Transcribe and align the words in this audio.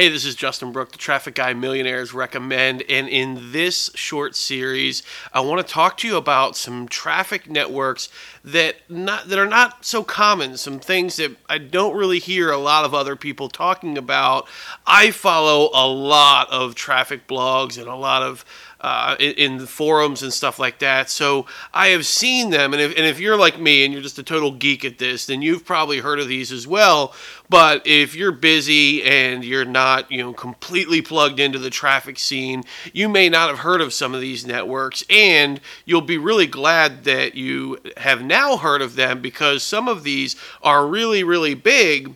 Hey, 0.00 0.08
this 0.08 0.24
is 0.24 0.34
Justin 0.34 0.72
Brooke, 0.72 0.92
the 0.92 0.96
Traffic 0.96 1.34
Guy 1.34 1.52
Millionaires 1.52 2.14
Recommend. 2.14 2.82
And 2.88 3.06
in 3.06 3.52
this 3.52 3.90
short 3.94 4.34
series, 4.34 5.02
I 5.30 5.40
want 5.40 5.60
to 5.60 5.70
talk 5.70 5.98
to 5.98 6.08
you 6.08 6.16
about 6.16 6.56
some 6.56 6.88
traffic 6.88 7.50
networks 7.50 8.08
that 8.42 8.76
not 8.88 9.28
that 9.28 9.38
are 9.38 9.44
not 9.44 9.84
so 9.84 10.02
common, 10.02 10.56
some 10.56 10.80
things 10.80 11.16
that 11.16 11.36
I 11.50 11.58
don't 11.58 11.94
really 11.94 12.18
hear 12.18 12.50
a 12.50 12.56
lot 12.56 12.86
of 12.86 12.94
other 12.94 13.14
people 13.14 13.50
talking 13.50 13.98
about. 13.98 14.48
I 14.86 15.10
follow 15.10 15.68
a 15.74 15.86
lot 15.86 16.50
of 16.50 16.74
traffic 16.74 17.28
blogs 17.28 17.76
and 17.76 17.86
a 17.86 17.94
lot 17.94 18.22
of 18.22 18.46
uh, 18.80 19.16
in, 19.20 19.32
in, 19.32 19.66
forums 19.66 20.22
and 20.22 20.32
stuff 20.32 20.58
like 20.58 20.78
that. 20.78 21.10
So 21.10 21.46
I 21.74 21.88
have 21.88 22.06
seen 22.06 22.50
them, 22.50 22.72
and 22.72 22.80
if, 22.80 22.96
and 22.96 23.06
if 23.06 23.20
you're 23.20 23.36
like 23.36 23.60
me 23.60 23.84
and 23.84 23.92
you're 23.92 24.02
just 24.02 24.18
a 24.18 24.22
total 24.22 24.52
geek 24.52 24.84
at 24.84 24.98
this, 24.98 25.26
then 25.26 25.42
you've 25.42 25.64
probably 25.64 25.98
heard 25.98 26.18
of 26.18 26.28
these 26.28 26.50
as 26.50 26.66
well. 26.66 27.14
But 27.50 27.86
if 27.86 28.14
you're 28.14 28.32
busy 28.32 29.02
and 29.02 29.44
you're 29.44 29.64
not, 29.64 30.10
you 30.10 30.18
know, 30.18 30.32
completely 30.32 31.02
plugged 31.02 31.40
into 31.40 31.58
the 31.58 31.68
traffic 31.68 32.18
scene, 32.18 32.64
you 32.92 33.08
may 33.08 33.28
not 33.28 33.50
have 33.50 33.58
heard 33.58 33.80
of 33.80 33.92
some 33.92 34.14
of 34.14 34.20
these 34.20 34.46
networks, 34.46 35.04
and 35.10 35.60
you'll 35.84 36.00
be 36.00 36.18
really 36.18 36.46
glad 36.46 37.04
that 37.04 37.34
you 37.34 37.78
have 37.98 38.22
now 38.22 38.56
heard 38.56 38.80
of 38.80 38.96
them 38.96 39.20
because 39.20 39.62
some 39.62 39.88
of 39.88 40.04
these 40.04 40.36
are 40.62 40.86
really, 40.86 41.22
really 41.22 41.54
big 41.54 42.14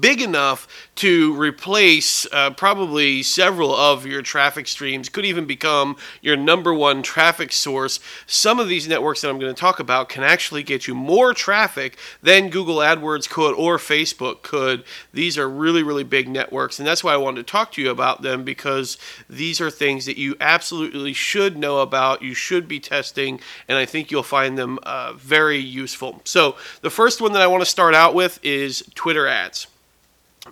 big 0.00 0.20
enough 0.20 0.66
to 0.96 1.34
replace 1.40 2.26
uh, 2.32 2.50
probably 2.50 3.22
several 3.22 3.74
of 3.74 4.06
your 4.06 4.22
traffic 4.22 4.66
streams, 4.66 5.08
could 5.08 5.24
even 5.24 5.44
become 5.44 5.96
your 6.22 6.36
number 6.36 6.72
one 6.72 7.02
traffic 7.02 7.52
source. 7.52 8.00
Some 8.26 8.58
of 8.58 8.68
these 8.68 8.88
networks 8.88 9.20
that 9.20 9.28
I'm 9.28 9.38
going 9.38 9.54
to 9.54 9.60
talk 9.60 9.78
about 9.78 10.08
can 10.08 10.22
actually 10.22 10.62
get 10.62 10.86
you 10.86 10.94
more 10.94 11.34
traffic 11.34 11.98
than 12.22 12.50
Google 12.50 12.76
AdWords 12.76 13.28
could 13.28 13.54
or 13.54 13.76
Facebook 13.76 14.42
could. 14.42 14.84
These 15.12 15.36
are 15.36 15.48
really, 15.48 15.82
really 15.82 16.04
big 16.04 16.28
networks, 16.28 16.78
and 16.78 16.88
that's 16.88 17.04
why 17.04 17.12
I 17.12 17.18
wanted 17.18 17.46
to 17.46 17.50
talk 17.50 17.72
to 17.72 17.82
you 17.82 17.90
about 17.90 18.22
them 18.22 18.44
because 18.44 18.98
these 19.28 19.60
are 19.60 19.70
things 19.70 20.06
that 20.06 20.18
you 20.18 20.34
absolutely 20.40 21.12
should 21.12 21.56
know 21.56 21.80
about, 21.80 22.22
you 22.22 22.34
should 22.34 22.66
be 22.66 22.80
testing, 22.80 23.40
and 23.68 23.76
I 23.76 23.84
think 23.84 24.10
you'll 24.10 24.22
find 24.22 24.56
them 24.56 24.78
uh, 24.82 25.12
very 25.14 25.58
useful. 25.58 26.20
So, 26.24 26.56
the 26.80 26.90
first 26.90 27.20
one 27.20 27.32
that 27.32 27.42
I 27.42 27.46
want 27.46 27.62
to 27.62 27.70
start 27.70 27.94
out 27.94 28.14
with 28.14 28.38
is 28.42 28.82
Twitter 28.94 29.26
ads 29.26 29.66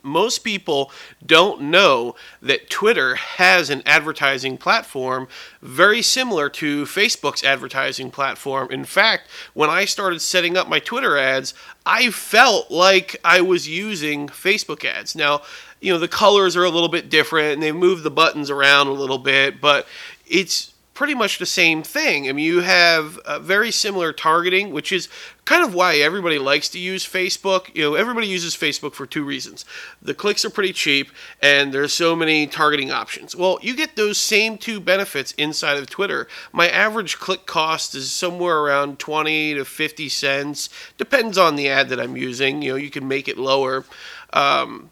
most 0.03 0.41
people 0.41 0.91
don't 1.25 1.63
know 1.63 2.15
that 2.43 2.69
Twitter 2.69 3.15
has 3.15 3.71
an 3.71 3.83
advertising 3.87 4.57
platform 4.57 5.29
very 5.63 6.03
similar 6.03 6.49
to 6.51 6.85
Facebook's 6.85 7.45
advertising 7.45 8.11
platform. 8.11 8.71
In 8.71 8.85
fact, 8.85 9.29
when 9.55 9.71
I 9.71 9.85
started 9.85 10.21
setting 10.21 10.57
up 10.57 10.69
my 10.69 10.79
Twitter 10.79 11.17
ads, 11.17 11.55
I 11.87 12.11
felt 12.11 12.71
like 12.71 13.17
I 13.25 13.41
was 13.41 13.69
using 13.69 14.29
Facebook 14.29 14.85
ads. 14.85 15.15
Now, 15.15 15.43
you 15.81 15.93
know, 15.93 15.99
the 15.99 16.09
colors 16.09 16.57
are 16.57 16.65
a 16.65 16.71
little 16.71 16.89
bit 16.89 17.11
different 17.11 17.55
and 17.55 17.63
they 17.63 17.73
move 17.73 18.03
the 18.03 18.11
buttons 18.11 18.51
around 18.51 18.89
a 18.89 18.93
little 18.93 19.19
bit, 19.19 19.61
but 19.61 19.87
it's 20.27 20.74
pretty 20.95 21.15
much 21.15 21.39
the 21.39 21.47
same 21.47 21.83
thing. 21.83 22.29
I 22.29 22.33
mean, 22.33 22.47
you 22.47 22.61
have 22.61 23.19
very 23.41 23.71
similar 23.71 24.13
targeting, 24.13 24.73
which 24.73 24.93
is 24.93 25.09
kind 25.45 25.65
of 25.65 25.75
why 25.75 25.97
everybody 25.97 26.39
likes 26.39 26.69
to 26.71 26.79
use 26.79 27.07
Facebook. 27.07 27.75
You 27.75 27.83
know, 27.83 27.95
everybody 27.95 28.27
uses 28.27 28.57
Facebook 28.57 28.95
for 28.95 29.07
two 29.07 29.25
reasons. 29.25 29.65
The 30.01 30.15
clicks 30.15 30.45
are 30.45 30.51
pretty 30.51 30.73
cheap 30.73 31.11
and 31.43 31.73
there's 31.73 31.93
so 31.93 32.17
many 32.17 32.47
targeting 32.47 32.91
options. 32.91 33.37
Well, 33.37 33.59
you 33.61 33.77
get 33.77 33.97
those 33.97 34.19
same 34.19 34.57
two 34.57 34.81
benefits 34.81 35.33
inside 35.33 35.77
of 35.79 35.91
Twitter. 35.91 36.29
My 36.53 36.69
average 36.69 37.19
click 37.19 37.45
cost 37.45 37.95
is 37.95 38.11
somewhere 38.11 38.59
around 38.59 38.99
20 38.99 39.55
to 39.55 39.65
50 39.65 40.09
cents. 40.09 40.71
Depends 40.97 41.37
on 41.37 41.57
the 41.57 41.69
ad 41.69 41.89
that 41.89 42.01
I'm 42.01 42.17
using. 42.17 42.63
You 42.63 42.73
know, 42.73 42.77
you 42.77 42.91
can 42.91 43.07
make 43.07 43.29
it 43.29 43.37
lower. 43.37 43.85
Um, 44.33 44.91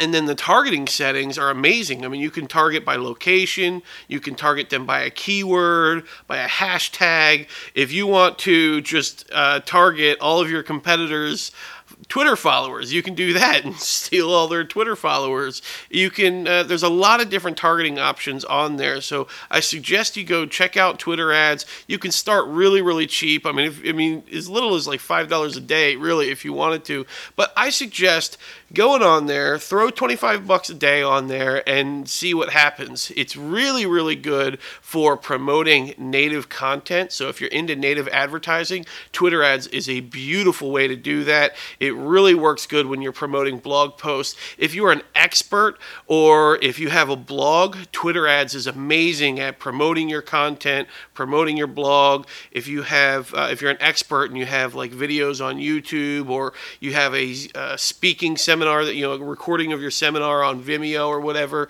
and 0.00 0.12
then 0.12 0.26
the 0.26 0.34
targeting 0.34 0.86
settings 0.86 1.38
are 1.38 1.50
amazing. 1.50 2.04
I 2.04 2.08
mean, 2.08 2.20
you 2.20 2.30
can 2.30 2.46
target 2.46 2.84
by 2.84 2.96
location, 2.96 3.82
you 4.08 4.20
can 4.20 4.34
target 4.34 4.70
them 4.70 4.86
by 4.86 5.00
a 5.00 5.10
keyword, 5.10 6.04
by 6.26 6.38
a 6.38 6.48
hashtag. 6.48 7.48
If 7.74 7.92
you 7.92 8.06
want 8.06 8.38
to 8.40 8.80
just 8.80 9.28
uh, 9.32 9.60
target 9.60 10.18
all 10.20 10.40
of 10.40 10.50
your 10.50 10.62
competitors' 10.62 11.52
Twitter 12.08 12.36
followers. 12.36 12.92
You 12.92 13.02
can 13.02 13.14
do 13.14 13.32
that 13.34 13.64
and 13.64 13.74
steal 13.76 14.30
all 14.30 14.48
their 14.48 14.64
Twitter 14.64 14.96
followers. 14.96 15.62
You 15.90 16.10
can. 16.10 16.46
Uh, 16.46 16.62
there's 16.62 16.82
a 16.82 16.88
lot 16.88 17.20
of 17.20 17.30
different 17.30 17.56
targeting 17.56 17.98
options 17.98 18.44
on 18.44 18.76
there, 18.76 19.00
so 19.00 19.28
I 19.50 19.60
suggest 19.60 20.16
you 20.16 20.24
go 20.24 20.46
check 20.46 20.76
out 20.76 20.98
Twitter 20.98 21.32
ads. 21.32 21.66
You 21.86 21.98
can 21.98 22.10
start 22.10 22.46
really, 22.48 22.82
really 22.82 23.06
cheap. 23.06 23.46
I 23.46 23.52
mean, 23.52 23.66
if, 23.66 23.80
I 23.86 23.92
mean, 23.92 24.24
as 24.32 24.48
little 24.48 24.74
as 24.74 24.86
like 24.86 25.00
five 25.00 25.28
dollars 25.28 25.56
a 25.56 25.60
day, 25.60 25.96
really, 25.96 26.30
if 26.30 26.44
you 26.44 26.52
wanted 26.52 26.84
to. 26.86 27.06
But 27.34 27.45
I 27.56 27.70
suggest 27.70 28.36
going 28.74 29.02
on 29.02 29.26
there, 29.26 29.58
throw 29.58 29.88
25 29.88 30.46
bucks 30.46 30.68
a 30.68 30.74
day 30.74 31.02
on 31.02 31.28
there, 31.28 31.66
and 31.66 32.06
see 32.06 32.34
what 32.34 32.50
happens. 32.50 33.10
It's 33.16 33.34
really, 33.34 33.86
really 33.86 34.16
good 34.16 34.60
for 34.60 35.16
promoting 35.16 35.94
native 35.96 36.50
content. 36.50 37.12
So 37.12 37.28
if 37.28 37.40
you're 37.40 37.48
into 37.48 37.74
native 37.74 38.08
advertising, 38.08 38.84
Twitter 39.12 39.42
ads 39.42 39.68
is 39.68 39.88
a 39.88 40.00
beautiful 40.00 40.70
way 40.70 40.86
to 40.86 40.96
do 40.96 41.24
that. 41.24 41.56
It 41.80 41.94
really 41.94 42.34
works 42.34 42.66
good 42.66 42.86
when 42.86 43.00
you're 43.00 43.12
promoting 43.12 43.58
blog 43.58 43.96
posts. 43.96 44.38
If 44.58 44.74
you 44.74 44.84
are 44.86 44.92
an 44.92 45.02
expert 45.14 45.78
or 46.06 46.58
if 46.60 46.78
you 46.78 46.90
have 46.90 47.08
a 47.08 47.16
blog, 47.16 47.76
Twitter 47.90 48.26
ads 48.26 48.54
is 48.54 48.66
amazing 48.66 49.40
at 49.40 49.58
promoting 49.58 50.10
your 50.10 50.22
content, 50.22 50.88
promoting 51.14 51.56
your 51.56 51.68
blog. 51.68 52.26
If 52.50 52.68
you 52.68 52.82
have, 52.82 53.32
uh, 53.32 53.48
if 53.50 53.62
you're 53.62 53.70
an 53.70 53.80
expert 53.80 54.24
and 54.24 54.36
you 54.36 54.44
have 54.44 54.74
like 54.74 54.90
videos 54.90 55.42
on 55.42 55.56
YouTube 55.56 56.28
or 56.28 56.52
you 56.80 56.92
have 56.92 57.14
a 57.14 57.45
uh, 57.54 57.76
speaking 57.76 58.36
seminar 58.36 58.84
that 58.84 58.94
you 58.94 59.02
know, 59.02 59.16
recording 59.16 59.72
of 59.72 59.80
your 59.80 59.90
seminar 59.90 60.42
on 60.42 60.62
Vimeo 60.62 61.08
or 61.08 61.20
whatever, 61.20 61.68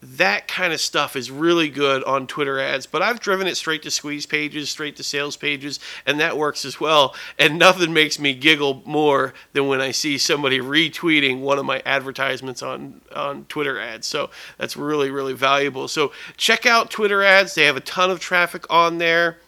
that 0.00 0.46
kind 0.46 0.72
of 0.72 0.80
stuff 0.80 1.16
is 1.16 1.30
really 1.30 1.68
good 1.68 2.04
on 2.04 2.26
Twitter 2.28 2.60
ads, 2.60 2.86
but 2.86 3.02
I've 3.02 3.18
driven 3.18 3.48
it 3.48 3.56
straight 3.56 3.82
to 3.82 3.90
squeeze 3.90 4.26
pages, 4.26 4.70
straight 4.70 4.94
to 4.96 5.02
sales 5.02 5.36
pages, 5.36 5.80
and 6.06 6.20
that 6.20 6.36
works 6.36 6.64
as 6.64 6.78
well. 6.78 7.16
And 7.36 7.58
nothing 7.58 7.92
makes 7.92 8.18
me 8.18 8.32
giggle 8.32 8.82
more 8.86 9.34
than 9.54 9.66
when 9.66 9.80
I 9.80 9.90
see 9.90 10.16
somebody 10.16 10.60
retweeting 10.60 11.40
one 11.40 11.58
of 11.58 11.64
my 11.64 11.82
advertisements 11.84 12.62
on, 12.62 13.00
on 13.14 13.46
Twitter 13.46 13.80
ads. 13.80 14.06
So 14.06 14.30
that's 14.56 14.76
really, 14.76 15.10
really 15.10 15.34
valuable. 15.34 15.88
So 15.88 16.12
check 16.36 16.64
out 16.64 16.90
Twitter 16.90 17.24
ads, 17.24 17.56
they 17.56 17.64
have 17.64 17.76
a 17.76 17.80
ton 17.80 18.10
of 18.10 18.20
traffic 18.20 18.66
on 18.70 18.98
there. 18.98 19.38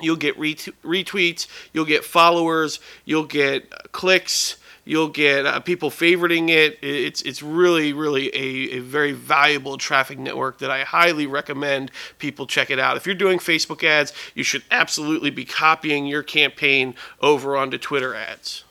You'll 0.00 0.16
get 0.16 0.36
retweets, 0.36 1.46
you'll 1.72 1.84
get 1.84 2.04
followers, 2.04 2.80
you'll 3.04 3.26
get 3.26 3.92
clicks 3.92 4.56
You'll 4.84 5.08
get 5.08 5.46
uh, 5.46 5.60
people 5.60 5.90
favoriting 5.90 6.50
it. 6.50 6.78
It's 6.82 7.22
it's 7.22 7.42
really 7.42 7.92
really 7.92 8.28
a, 8.34 8.76
a 8.76 8.78
very 8.80 9.12
valuable 9.12 9.78
traffic 9.78 10.18
network 10.18 10.58
that 10.58 10.70
I 10.70 10.84
highly 10.84 11.26
recommend 11.26 11.90
people 12.18 12.46
check 12.46 12.70
it 12.70 12.78
out. 12.78 12.96
If 12.96 13.06
you're 13.06 13.14
doing 13.14 13.38
Facebook 13.38 13.82
ads, 13.82 14.12
you 14.34 14.44
should 14.44 14.62
absolutely 14.70 15.30
be 15.30 15.44
copying 15.44 16.06
your 16.06 16.22
campaign 16.22 16.94
over 17.20 17.56
onto 17.56 17.78
Twitter 17.78 18.14
ads. 18.14 18.64